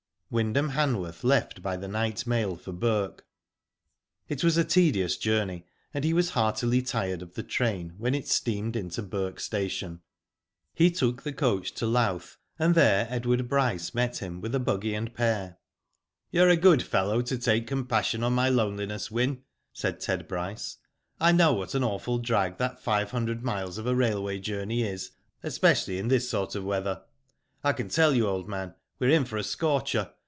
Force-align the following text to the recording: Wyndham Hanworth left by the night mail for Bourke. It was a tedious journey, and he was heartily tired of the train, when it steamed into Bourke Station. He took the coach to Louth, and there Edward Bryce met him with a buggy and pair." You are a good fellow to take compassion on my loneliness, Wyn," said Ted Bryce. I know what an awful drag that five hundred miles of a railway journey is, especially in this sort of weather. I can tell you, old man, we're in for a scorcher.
Wyndham 0.33 0.69
Hanworth 0.69 1.25
left 1.25 1.61
by 1.61 1.75
the 1.75 1.89
night 1.89 2.25
mail 2.25 2.55
for 2.55 2.71
Bourke. 2.71 3.25
It 4.29 4.45
was 4.45 4.55
a 4.55 4.63
tedious 4.63 5.17
journey, 5.17 5.65
and 5.93 6.05
he 6.05 6.13
was 6.13 6.29
heartily 6.29 6.81
tired 6.81 7.21
of 7.21 7.33
the 7.33 7.43
train, 7.43 7.95
when 7.97 8.15
it 8.15 8.29
steamed 8.29 8.77
into 8.77 9.01
Bourke 9.03 9.41
Station. 9.41 9.99
He 10.73 10.89
took 10.89 11.23
the 11.23 11.33
coach 11.33 11.73
to 11.73 11.85
Louth, 11.85 12.37
and 12.57 12.75
there 12.75 13.07
Edward 13.09 13.49
Bryce 13.49 13.93
met 13.93 14.19
him 14.19 14.39
with 14.39 14.55
a 14.55 14.59
buggy 14.61 14.95
and 14.95 15.13
pair." 15.13 15.57
You 16.31 16.43
are 16.43 16.49
a 16.49 16.55
good 16.55 16.81
fellow 16.81 17.21
to 17.23 17.37
take 17.37 17.67
compassion 17.67 18.23
on 18.23 18.31
my 18.31 18.47
loneliness, 18.47 19.11
Wyn," 19.11 19.43
said 19.73 19.99
Ted 19.99 20.29
Bryce. 20.29 20.77
I 21.19 21.33
know 21.33 21.51
what 21.51 21.75
an 21.75 21.83
awful 21.83 22.19
drag 22.19 22.55
that 22.57 22.79
five 22.81 23.11
hundred 23.11 23.43
miles 23.43 23.77
of 23.77 23.85
a 23.85 23.95
railway 23.95 24.39
journey 24.39 24.83
is, 24.83 25.11
especially 25.43 25.97
in 25.97 26.07
this 26.07 26.29
sort 26.29 26.55
of 26.55 26.63
weather. 26.63 27.01
I 27.65 27.73
can 27.73 27.89
tell 27.89 28.13
you, 28.15 28.27
old 28.29 28.47
man, 28.47 28.75
we're 28.97 29.09
in 29.09 29.25
for 29.25 29.35
a 29.35 29.43
scorcher. 29.43 30.13